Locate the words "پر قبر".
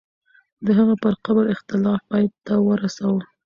1.03-1.45